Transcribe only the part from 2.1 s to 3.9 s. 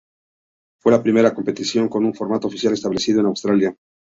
formato oficial establecido en Australia.